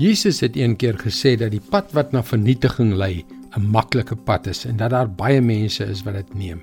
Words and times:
Jesus 0.00 0.38
het 0.40 0.54
een 0.56 0.78
keer 0.80 0.96
gesê 0.96 1.34
dat 1.36 1.50
die 1.52 1.60
pad 1.60 1.90
wat 1.92 2.14
na 2.16 2.22
vernietiging 2.24 2.94
lei 2.96 3.20
'n 3.52 3.66
maklike 3.68 4.16
pad 4.16 4.46
is 4.46 4.64
en 4.64 4.76
dat 4.76 4.90
daar 4.90 5.10
baie 5.10 5.40
mense 5.40 5.84
is 5.84 6.02
wat 6.02 6.14
dit 6.14 6.34
neem. 6.34 6.60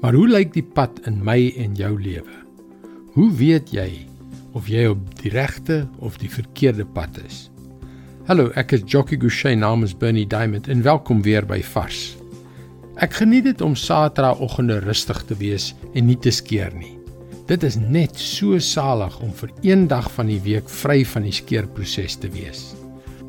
Maar 0.00 0.14
hoe 0.14 0.28
lyk 0.28 0.52
die 0.52 0.66
pad 0.74 0.90
in 1.06 1.24
my 1.24 1.54
en 1.56 1.74
jou 1.74 2.02
lewe? 2.02 2.34
Hoe 3.14 3.30
weet 3.32 3.70
jy 3.70 4.06
of 4.52 4.66
jy 4.66 4.86
op 4.86 5.22
die 5.22 5.30
regte 5.30 5.86
of 5.98 6.18
die 6.18 6.30
verkeerde 6.30 6.84
pad 6.84 7.20
is? 7.26 7.50
Hallo, 8.26 8.50
ek 8.54 8.72
is 8.72 8.82
Jockey 8.86 9.18
Gouchee 9.20 9.54
namens 9.54 9.96
Bernie 9.96 10.26
Diamond 10.26 10.68
en 10.68 10.82
welkom 10.82 11.22
weer 11.22 11.46
by 11.46 11.62
Vars. 11.62 12.16
Ek 12.96 13.12
geniet 13.12 13.44
dit 13.44 13.60
om 13.60 13.74
Saterdagoggende 13.74 14.78
rustig 14.78 15.22
te 15.24 15.36
wees 15.36 15.74
en 15.94 16.06
nie 16.06 16.18
te 16.18 16.30
skeer 16.30 16.74
nie. 16.74 16.98
Dit 17.46 17.62
is 17.62 17.76
net 17.76 18.18
so 18.18 18.58
salig 18.58 19.20
om 19.20 19.32
vir 19.32 19.50
een 19.62 19.86
dag 19.86 20.10
van 20.10 20.26
die 20.26 20.40
week 20.40 20.68
vry 20.68 21.04
van 21.04 21.22
die 21.22 21.32
skeerproses 21.32 22.16
te 22.16 22.28
wees. 22.28 22.79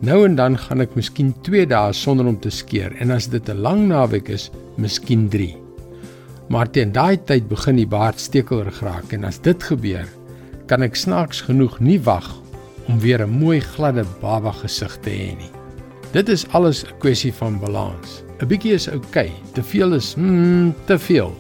Nou 0.02 0.24
en 0.26 0.36
dan 0.36 0.55
gaan 0.58 0.82
ek 0.82 0.96
miskien 0.98 1.30
2 1.46 1.68
dae 1.70 1.94
sonder 1.94 2.26
om 2.26 2.38
te 2.42 2.50
skeer 2.50 2.96
en 3.04 3.14
as 3.14 3.28
dit 3.30 3.50
'n 3.50 3.62
lang 3.62 3.88
naweek 3.88 4.30
is, 4.34 4.50
miskien 4.78 5.30
3. 5.30 5.55
Maar 6.50 6.70
teen 6.70 6.92
daai 6.92 7.18
tyd 7.18 7.48
begin 7.48 7.76
die 7.76 7.88
baard 7.88 8.20
stekelerig 8.20 8.82
raak 8.82 9.14
en 9.14 9.23
as 9.23 9.38
dit 9.40 9.64
gebeur, 9.64 10.08
kan 10.66 10.82
ek 10.82 10.95
snaaks 10.95 11.42
genoeg 11.42 11.80
nie 11.80 12.00
wag 12.00 12.42
om 12.88 13.00
weer 13.00 13.22
'n 13.22 13.30
mooi 13.30 13.59
gladde 13.59 14.06
baba 14.22 14.52
gesig 14.52 14.98
te 15.02 15.09
hê 15.09 15.38
nie. 15.38 15.52
Dit 16.12 16.30
is 16.30 16.48
alles 16.52 16.84
'n 16.84 16.98
kwessie 17.00 17.34
van 17.34 17.59
balans. 17.59 18.23
'n 18.42 18.48
Bietjie 18.48 18.73
is 18.73 18.90
oukei, 18.90 19.30
okay, 19.30 19.54
te 19.54 19.64
veel 19.64 19.94
is 19.94 20.16
mm, 20.16 20.73
te 20.86 20.98
veel. 21.00 21.31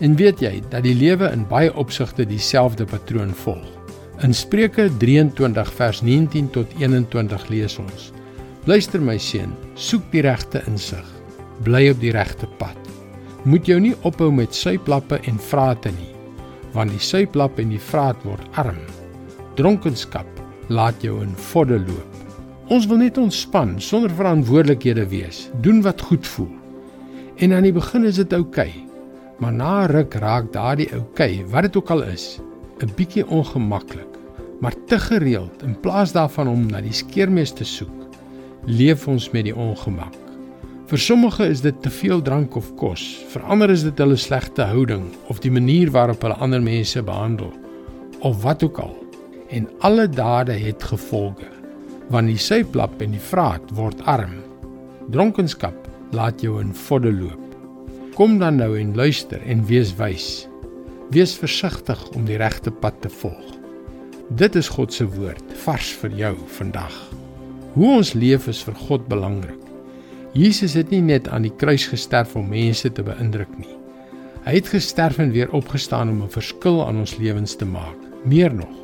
En 0.00 0.16
weet 0.16 0.40
jy 0.40 0.62
dat 0.70 0.82
die 0.82 0.94
lewe 0.94 1.30
in 1.32 1.46
baie 1.48 1.74
opsigte 1.74 2.26
dieselfde 2.26 2.84
patroon 2.84 3.30
volg? 3.30 3.85
In 4.24 4.32
Spreuke 4.32 4.88
23 4.96 5.72
vers 5.76 5.98
19 6.00 6.46
tot 6.50 6.70
21 6.80 7.42
lees 7.52 7.74
ons: 7.76 8.06
Luister 8.64 9.02
my 9.04 9.18
seun, 9.20 9.50
soek 9.76 10.06
die 10.08 10.22
regte 10.24 10.62
insig, 10.70 11.04
bly 11.66 11.82
op 11.92 12.00
die 12.00 12.14
regte 12.16 12.48
pad. 12.56 12.78
Moet 13.44 13.68
jou 13.68 13.76
nie 13.76 13.92
ophou 14.08 14.30
met 14.32 14.56
suiplappe 14.56 15.18
en 15.28 15.36
vrate 15.50 15.92
nie, 15.98 16.08
want 16.72 16.96
die 16.96 17.02
suiplap 17.02 17.60
en 17.60 17.74
die 17.74 17.82
vraat 17.90 18.24
word 18.24 18.56
arm. 18.56 18.80
Dronkenskap 19.60 20.40
laat 20.72 21.04
jou 21.04 21.20
in 21.20 21.36
vodde 21.50 21.82
loop. 21.84 22.16
Ons 22.72 22.88
wil 22.88 23.04
net 23.04 23.20
ontspan 23.20 23.76
sonder 23.84 24.16
verantwoordelikhede 24.16 25.04
wees, 25.12 25.50
doen 25.60 25.84
wat 25.84 26.00
goed 26.08 26.24
voel. 26.24 26.54
En 27.36 27.52
aan 27.52 27.68
die 27.68 27.76
begin 27.76 28.08
is 28.08 28.16
dit 28.24 28.32
oukei, 28.32 28.70
okay, 28.72 29.30
maar 29.44 29.52
na 29.52 29.78
ruk 29.92 30.16
raak 30.24 30.48
daardie 30.56 30.88
oukei, 30.96 31.42
okay, 31.42 31.48
wat 31.52 31.68
dit 31.68 31.76
ook 31.76 31.92
al 31.92 32.08
is, 32.08 32.30
'n 32.82 32.92
bietjie 32.96 33.26
ongemaklik, 33.26 34.18
maar 34.60 34.74
te 34.86 34.98
gereeld 34.98 35.62
in 35.62 35.80
plaas 35.80 36.12
daarvan 36.12 36.48
om 36.48 36.66
na 36.66 36.80
die 36.80 36.92
skeermes 36.92 37.52
te 37.52 37.64
soek, 37.64 38.08
leef 38.64 39.08
ons 39.08 39.30
met 39.30 39.44
die 39.44 39.56
ongemak. 39.56 40.16
Vir 40.86 40.98
sommige 40.98 41.48
is 41.48 41.60
dit 41.60 41.82
te 41.82 41.90
veel 41.90 42.22
drank 42.22 42.54
of 42.56 42.74
kos, 42.76 43.24
vir 43.32 43.42
ander 43.42 43.70
is 43.70 43.82
dit 43.82 43.98
hulle 43.98 44.16
slegte 44.16 44.62
houding 44.62 45.08
of 45.28 45.40
die 45.40 45.50
manier 45.50 45.90
waarop 45.90 46.22
hulle 46.22 46.38
ander 46.38 46.62
mense 46.62 47.02
behandel 47.02 47.52
of 48.20 48.42
wat 48.42 48.62
ook 48.62 48.78
al. 48.78 48.94
En 49.50 49.68
alle 49.78 50.08
dade 50.08 50.52
het 50.52 50.82
gevolge. 50.82 51.48
Want 52.08 52.26
die 52.26 52.38
suiplap 52.38 53.00
en 53.02 53.10
die 53.10 53.22
vraat 53.22 53.70
word 53.74 54.02
arm. 54.06 54.38
Dronkenskap 55.10 55.88
laat 56.10 56.40
jou 56.42 56.60
in 56.60 56.74
vodde 56.74 57.12
loop. 57.12 57.42
Kom 58.14 58.38
dan 58.38 58.56
nou 58.56 58.78
en 58.78 58.94
luister 58.96 59.42
en 59.42 59.66
wees 59.66 59.94
wys. 59.98 60.46
Wees 61.14 61.36
versigtig 61.38 62.00
om 62.18 62.24
die 62.26 62.38
regte 62.40 62.72
pad 62.74 62.96
te 63.04 63.10
volg. 63.20 63.52
Dit 64.34 64.56
is 64.58 64.66
God 64.74 64.90
se 64.90 65.04
woord 65.06 65.52
vars 65.62 65.92
vir 66.00 66.16
jou 66.18 66.32
vandag. 66.56 66.94
Hoe 67.76 67.92
ons 68.00 68.10
leef 68.18 68.48
is 68.50 68.64
vir 68.66 68.74
God 68.88 69.04
belangrik. 69.06 69.60
Jesus 70.34 70.74
het 70.74 70.90
nie 70.90 71.04
net 71.06 71.28
aan 71.30 71.46
die 71.46 71.54
kruis 71.62 71.86
gesterf 71.86 72.34
om 72.34 72.50
mense 72.50 72.90
te 72.90 73.04
beïndruk 73.06 73.52
nie. 73.54 73.70
Hy 74.48 74.56
het 74.58 74.72
gesterf 74.74 75.20
en 75.22 75.30
weer 75.30 75.54
opgestaan 75.54 76.10
om 76.10 76.24
'n 76.24 76.34
verskil 76.34 76.82
aan 76.86 76.98
ons 76.98 77.16
lewens 77.22 77.54
te 77.54 77.64
maak. 77.64 77.98
Meer 78.24 78.54
nog, 78.54 78.74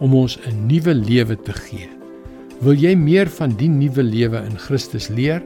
om 0.00 0.14
ons 0.14 0.38
'n 0.42 0.66
nuwe 0.66 0.94
lewe 0.94 1.36
te 1.36 1.52
gee. 1.52 1.88
Wil 2.60 2.74
jy 2.74 2.96
meer 2.96 3.30
van 3.30 3.54
die 3.56 3.68
nuwe 3.68 4.02
lewe 4.02 4.42
in 4.50 4.58
Christus 4.58 5.08
leer? 5.08 5.42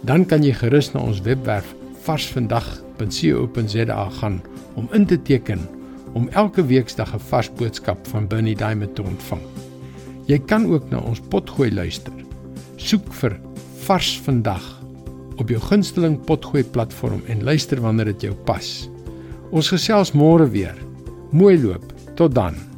Dan 0.00 0.24
kan 0.24 0.42
jy 0.42 0.52
gerus 0.52 0.92
na 0.92 1.00
ons 1.00 1.20
webwerf 1.20 1.74
varsvandag.co.za 2.08 4.08
gaan 4.20 4.40
om 4.74 4.88
in 4.92 5.06
te 5.06 5.22
teken 5.22 5.68
om 6.16 6.28
elke 6.28 6.64
weeksdag 6.64 7.14
'n 7.14 7.20
vars 7.28 7.52
boodskap 7.52 8.06
van 8.06 8.26
Bernie 8.26 8.56
Diamond 8.56 8.94
te 8.94 9.02
ontvang. 9.02 9.40
Jy 10.26 10.38
kan 10.38 10.72
ook 10.72 10.90
na 10.90 10.98
ons 10.98 11.20
potgooi 11.20 11.72
luister. 11.72 12.12
Soek 12.76 13.12
vir 13.12 13.40
Vars 13.78 14.20
vandag 14.20 14.80
op 15.36 15.48
jou 15.48 15.60
gunsteling 15.60 16.24
potgooi 16.24 16.64
platform 16.64 17.22
en 17.26 17.44
luister 17.44 17.80
wanneer 17.80 18.04
dit 18.04 18.22
jou 18.22 18.34
pas. 18.34 18.90
Ons 19.50 19.68
gesels 19.68 20.12
môre 20.12 20.50
weer. 20.50 20.74
Mooi 21.30 21.62
loop. 21.62 21.92
Tot 22.14 22.34
dan. 22.34 22.77